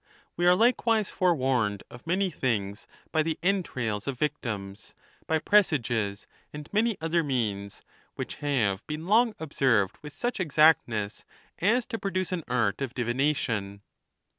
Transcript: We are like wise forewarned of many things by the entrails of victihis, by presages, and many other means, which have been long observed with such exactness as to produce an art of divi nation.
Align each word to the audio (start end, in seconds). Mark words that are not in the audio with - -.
We 0.35 0.47
are 0.47 0.55
like 0.55 0.87
wise 0.87 1.11
forewarned 1.11 1.83
of 1.91 2.07
many 2.07 2.31
things 2.31 2.87
by 3.11 3.21
the 3.21 3.37
entrails 3.43 4.07
of 4.07 4.17
victihis, 4.17 4.93
by 5.27 5.37
presages, 5.37 6.25
and 6.51 6.67
many 6.73 6.97
other 6.99 7.23
means, 7.23 7.83
which 8.15 8.37
have 8.37 8.83
been 8.87 9.05
long 9.05 9.35
observed 9.37 9.99
with 10.01 10.13
such 10.15 10.39
exactness 10.39 11.23
as 11.59 11.85
to 11.85 11.99
produce 11.99 12.31
an 12.31 12.43
art 12.47 12.81
of 12.81 12.95
divi 12.95 13.13
nation. 13.13 13.83